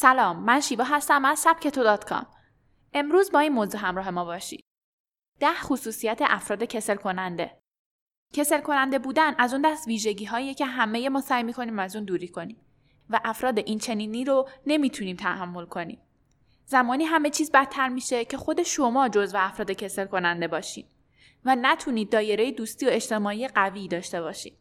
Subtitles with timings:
[0.00, 1.98] سلام من شیوا هستم از سبک تو
[2.92, 4.64] امروز با این موضوع همراه ما باشید
[5.40, 7.60] ده خصوصیت افراد کسل کننده
[8.32, 12.04] کسل کننده بودن از اون دست ویژگی هایی که همه ما سعی می‌کنیم از اون
[12.04, 12.56] دوری کنیم
[13.10, 16.02] و افراد این چنینی رو نمی‌تونیم تحمل کنیم.
[16.64, 20.86] زمانی همه چیز بدتر میشه که خود شما جزو افراد کسل کننده باشید
[21.44, 24.58] و نتونید دایره دوستی و اجتماعی قوی داشته باشید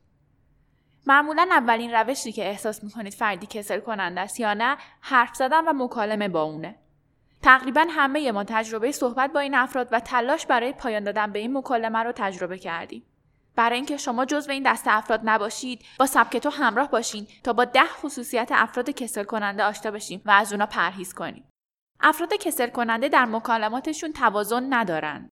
[1.07, 5.83] معمولا اولین روشی که احساس می‌کنید فردی کسل کننده است یا نه حرف زدن و
[5.83, 6.75] مکالمه با اونه.
[7.41, 11.57] تقریبا همه ما تجربه صحبت با این افراد و تلاش برای پایان دادن به این
[11.57, 13.03] مکالمه رو تجربه کردیم.
[13.55, 17.65] برای اینکه شما جزو این دسته افراد نباشید با سبک تو همراه باشین تا با
[17.65, 21.43] ده خصوصیت افراد کسل کننده آشنا بشیم و از اونا پرهیز کنیم.
[21.99, 25.29] افراد کسل کننده در مکالماتشون توازن ندارند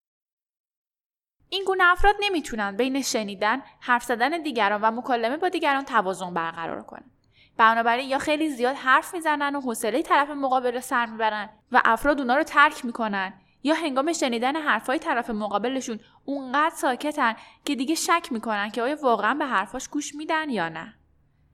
[1.49, 6.83] این گونه افراد نمی‌تونن بین شنیدن، حرف زدن دیگران و مکالمه با دیگران توازن برقرار
[6.83, 7.11] کنن.
[7.57, 12.19] بنابراین یا خیلی زیاد حرف می‌زنن و حوصله طرف مقابل رو سر می‌برن و افراد
[12.19, 18.27] اونا رو ترک می‌کنن یا هنگام شنیدن حرفهای طرف مقابلشون اونقدر ساکتن که دیگه شک
[18.31, 20.93] می‌کنن که آیا واقعا به حرفاش گوش میدن یا نه.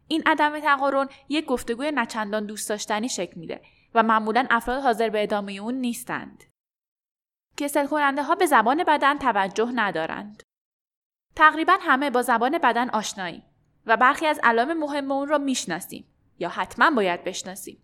[0.08, 3.62] این عدم تقارن یک گفتگوی نچندان دوست داشتنی شکل میده
[3.96, 6.44] و معمولا افراد حاضر به ادامه اون نیستند.
[7.58, 10.44] کسل کننده ها به زبان بدن توجه ندارند.
[11.36, 13.44] تقریبا همه با زبان بدن آشنایی
[13.86, 16.06] و برخی از علائم مهم اون را می‌شناسیم
[16.40, 17.84] یا حتما باید بشناسیم.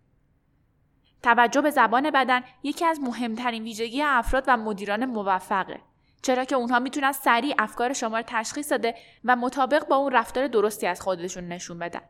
[1.23, 5.81] توجه به زبان بدن یکی از مهمترین ویژگی افراد و مدیران موفقه
[6.21, 8.95] چرا که اونها می‌تونن سریع افکار شما رو تشخیص داده
[9.25, 12.01] و مطابق با اون رفتار درستی از خودشون نشون بدن.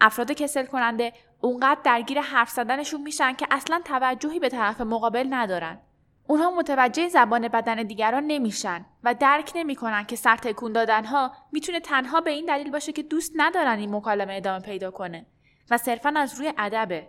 [0.00, 5.80] افراد کسل کننده اونقدر درگیر حرف زدنشون میشن که اصلا توجهی به طرف مقابل ندارن
[6.26, 11.80] اونها متوجه زبان بدن دیگران نمیشن و درک نمی‌کنن که سر تکون دادن ها می‌تونه
[11.80, 15.26] تنها به این دلیل باشه که دوست ندارن این مکالمه ادامه پیدا کنه
[15.70, 17.08] و صرفا از روی ادبه.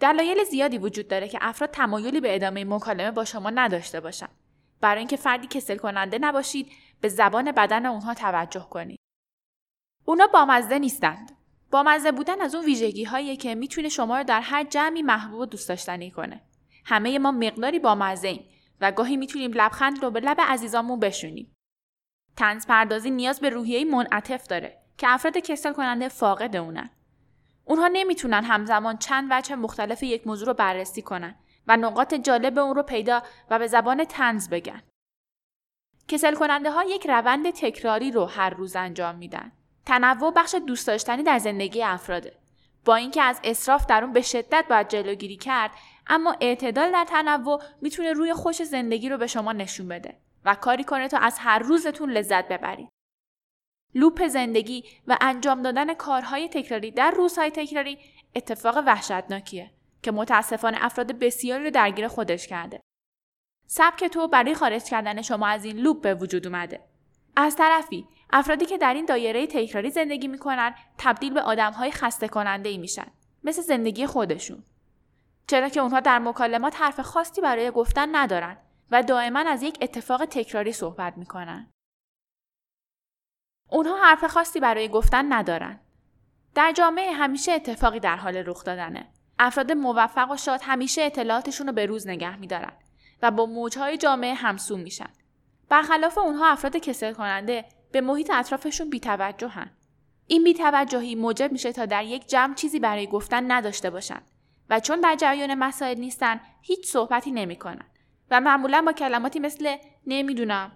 [0.00, 4.28] دلایل زیادی وجود داره که افراد تمایلی به ادامه مکالمه با شما نداشته باشن.
[4.80, 8.98] برای اینکه فردی کسل کننده نباشید به زبان بدن اونها توجه کنید.
[10.04, 11.32] اونا بامزه نیستند.
[11.70, 15.46] بامزه بودن از اون ویژگی هایی که می‌تونه شما رو در هر جمعی محبوب و
[15.46, 16.40] دوست داشتنی کنه.
[16.84, 18.40] همه ما مقداری با مزه
[18.80, 21.56] و گاهی می‌تونیم لبخند رو به لب عزیزامون بشونیم.
[22.36, 26.90] تنز پردازی نیاز به روحیه منعطف داره که افراد کسل کننده فاقد اونن.
[27.64, 31.34] اونها نمی‌تونن همزمان چند وجه مختلف یک موضوع رو بررسی کنن
[31.66, 34.82] و نقاط جالب اون رو پیدا و به زبان تنز بگن.
[36.08, 39.52] کسل کننده ها یک روند تکراری رو هر روز انجام میدن.
[39.86, 42.39] تنوع بخش دوست داشتنی در زندگی افراده.
[42.84, 45.70] با اینکه از اصراف در اون به شدت باید جلوگیری کرد
[46.06, 50.84] اما اعتدال در تنوع می‌تونه روی خوش زندگی رو به شما نشون بده و کاری
[50.84, 52.88] کنه تا از هر روزتون لذت ببرید.
[53.94, 57.98] لوپ زندگی و انجام دادن کارهای تکراری در روزهای تکراری
[58.34, 59.70] اتفاق وحشتناکیه
[60.02, 62.80] که متاسفانه افراد بسیاری رو درگیر خودش کرده.
[63.66, 66.80] سبک تو برای خارج کردن شما از این لوپ به وجود اومده.
[67.36, 72.68] از طرفی افرادی که در این دایره تکراری زندگی می‌کنن تبدیل به آدمهای خسته کننده
[72.68, 73.06] ای میشن
[73.44, 74.64] مثل زندگی خودشون.
[75.46, 78.56] چرا که اونها در مکالمات حرف خاصی برای گفتن ندارن
[78.90, 81.70] و دائما از یک اتفاق تکراری صحبت می‌کنن.
[83.70, 85.80] اونها حرف خاصی برای گفتن ندارن.
[86.54, 89.12] در جامعه همیشه اتفاقی در حال رخ دادنه.
[89.38, 92.72] افراد موفق و شاد همیشه اطلاعاتشون رو به روز نگه میدارن
[93.22, 95.10] و با موجهای جامعه همسو میشن.
[95.68, 99.70] برخلاف اونها افراد کسل کننده به محیط اطرافشون بیتوجهن.
[100.26, 104.22] این بیتوجهی موجب میشه تا در یک جمع چیزی برای گفتن نداشته باشن
[104.70, 107.84] و چون در جریان مسائل نیستن هیچ صحبتی نمی‌کنن
[108.30, 110.72] و معمولا با کلماتی مثل نمی‌دونم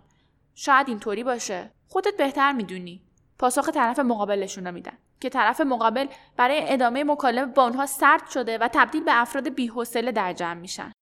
[0.55, 3.03] شاید اینطوری باشه خودت بهتر می‌دونی
[3.39, 6.07] پاسخ طرف مقابلشون رو میدن که طرف مقابل
[6.37, 10.93] برای ادامه مکالمه با اونها سرد شده و تبدیل به افراد بیحوصله در جمع میشن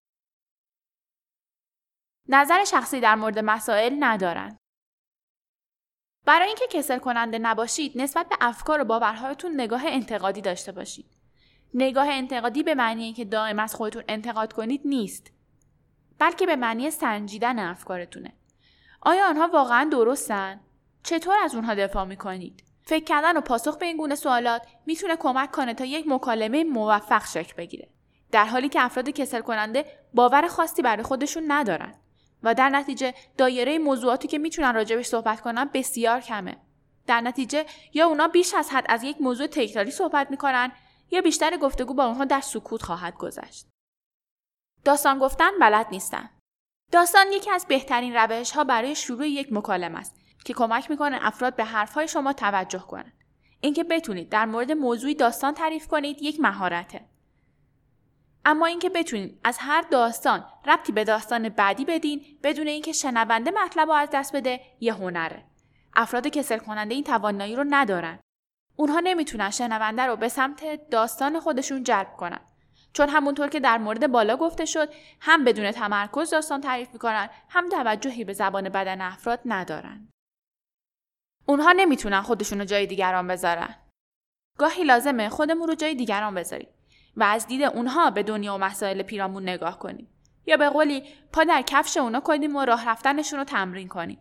[2.29, 4.59] نظر شخصی در مورد مسائل ندارن
[6.25, 11.07] برای اینکه کسل کننده نباشید نسبت به افکار و باورهایتون نگاه انتقادی داشته باشید.
[11.75, 15.33] نگاه انتقادی به معنی اینکه دائم از خودتون انتقاد کنید نیست
[16.19, 18.33] بلکه به معنی سنجیدن افکارتونه.
[19.01, 20.61] آیا آنها واقعا درستن؟
[21.03, 25.51] چطور از اونها دفاع می‌کنید؟ فکر کردن و پاسخ به این گونه سوالات می‌تونه کمک
[25.51, 27.89] کنه تا یک مکالمه موفق شکل بگیره
[28.33, 29.85] در حالی که افراد کسل کننده
[30.15, 31.95] باور خاصی برای خودشون ندارن.
[32.43, 36.57] و در نتیجه دایره موضوعاتی که می‌تونن راجبش صحبت کنن بسیار کمه
[37.07, 40.73] در نتیجه یا اونا بیش از حد از یک موضوع تکراری صحبت می‌کنن
[41.11, 43.67] یا بیشتر گفتگو با اونها در سکوت خواهد گذشت.
[44.85, 46.31] داستان گفتن بلد نیستن.
[46.93, 51.57] داستان یکی از بهترین روش ها برای شروع یک مکالمه است که کمک می‌کنه افراد
[51.57, 53.13] به حرفهای شما توجه کنند.
[53.61, 57.12] اینکه بتونید در مورد موضوعی داستان تعریف کنید یک مهارته.
[58.45, 63.89] اما اینکه بتونین از هر داستان ربطی به داستان بعدی بدین بدون اینکه شنونده مطلب
[63.89, 65.45] رو از دست بده یه هنره.
[65.95, 68.19] افراد کسل کننده این توانایی رو ندارن.
[68.77, 72.41] اونها نمی‌تونن شنونده رو به سمت داستان خودشون جلب کنن.
[72.93, 77.69] چون همونطور که در مورد بالا گفته شد هم بدون تمرکز داستان تعریف می‌کنن هم
[77.69, 80.09] توجهی به زبان بدن افراد ندارن.
[81.47, 83.75] اونها نمی‌تونن خودشون رو جای دیگران بذارن.
[84.59, 86.72] گاهی لازمه خودمون رو جای دیگران بذاریم.
[87.17, 90.09] و از دید اونها به دنیا و مسائل پیرامون نگاه کنیم.
[90.47, 94.19] یا به قولی پا در کفش اونا کنیم و راه رفتنشون رو تمرین کنیم.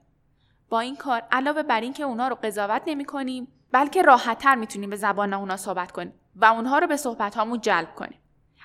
[0.70, 4.96] با این کار علاوه بر اینکه اونا رو قضاوت نمی کنیم بلکه راحتتر می‌تونیم به
[4.96, 8.20] زبان اونا صحبت کنیم و اونها رو به صحبت هامون جلب کنیم.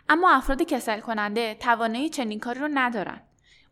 [0.08, 3.20] اما افراد کسل کننده توانایی چنین کاری رو ندارن.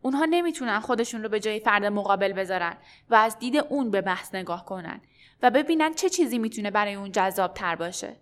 [0.01, 2.77] اونها نمی‌تونن خودشون رو به جای فرد مقابل بذارن
[3.09, 5.01] و از دید اون به بحث نگاه کنن
[5.41, 8.15] و ببینن چه چیزی می‌تونه برای اون جذاب تر باشه.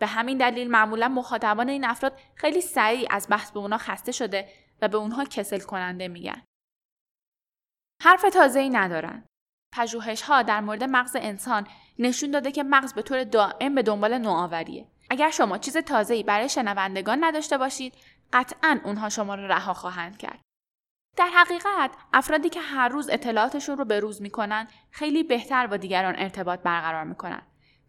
[0.00, 4.48] به همین دلیل معمولا مخاطبان این افراد خیلی سریع از بحث به اونها خسته شده
[4.82, 6.42] و به اونها کسل کننده میگن.
[8.02, 9.24] حرف تازه ای ندارن.
[9.76, 11.66] پژوهش ها در مورد مغز انسان
[11.98, 14.86] نشون داده که مغز به طور دائم به دنبال نوآوریه.
[15.10, 17.94] اگر شما چیز تازه ای برای شنوندگان نداشته باشید
[18.32, 20.40] قطعا اونها شما رو رها خواهند کرد.
[21.16, 26.14] در حقیقت افرادی که هر روز اطلاعاتشون رو به روز می‌کنن خیلی بهتر با دیگران
[26.18, 27.42] ارتباط برقرار می‌کنن.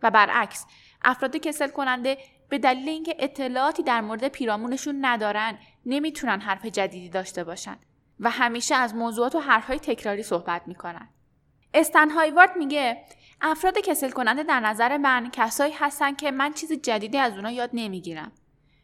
[0.04, 0.66] و برعکس
[1.04, 2.18] افراد کسل کننده
[2.50, 7.78] به دلیل اینکه اطلاعاتی در مورد پیرامونشون ندارن نمی‌تونن حرف جدیدی داشته باشن
[8.20, 11.10] و همیشه از موضوعات و حرفهای تکراری صحبت می‌کنن.
[11.74, 13.06] استن هایوارد میگه
[13.42, 17.70] افراد کسل کننده در نظر من کسایی هستن که من چیز جدیدی از اونا یاد
[17.74, 18.32] نمی‌گیرم.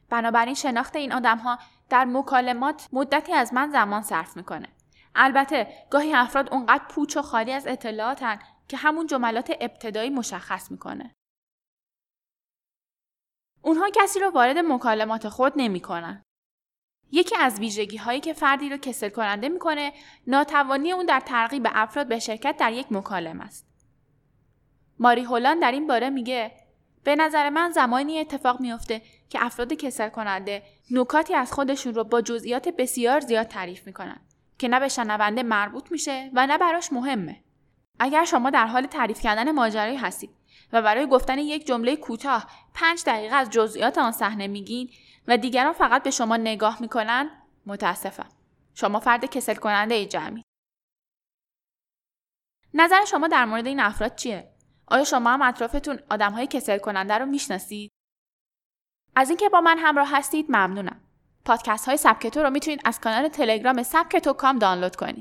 [0.09, 1.59] بنابراین شناخت این آدم ها
[1.89, 4.67] در مکالمات مدتی از من زمان صرف می‌کنه.
[5.15, 11.15] البته گاهی افراد اونقدر پوچ و خالی از اطلاعاتن که همون جملات ابتدایی مشخص می‌کنه.
[13.67, 16.23] اونها کسی رو وارد مکالمات خود نمی‌کنن
[17.11, 19.93] یکی از ویژگی هایی که فردی رو کسل کننده می‌کنه
[20.27, 23.67] ناتوانی اون در ترغیب افراد به شرکت در یک مکالمه است.
[24.99, 26.51] ماری هولان در این باره میگه
[27.03, 32.21] به نظر من زمانی اتفاق میافته که افراد کسل کننده نکاتی از خودشون رو با
[32.21, 34.19] جزئیات بسیار زیاد تعریف می‌کنن
[34.57, 37.43] که نه به شنونده مربوط میشه و نه براش مهمه.
[37.99, 40.36] اگر شما در حال تعریف کردن ماجرایی هستید
[40.73, 44.89] و برای گفتن یک جمله کوتاه پنج دقیقه از جزئیات آن صحنه میگین
[45.27, 47.29] و دیگران فقط به شما نگاه می‌کنن
[47.65, 48.29] متاسفم.
[48.73, 50.43] شما فرد کسل کننده جمعی.
[52.73, 54.53] نظر شما در مورد این افراد چیه؟
[54.87, 57.91] آیا شما هم اطرافتون آدم های کسل کننده رو می‌شناسید؟
[59.15, 61.01] از اینکه با من همراه هستید ممنونم.
[61.45, 65.15] پادکست های سبکتو رو می‌تونید از کانال تلگرام سبکتو کام دانلود کنید.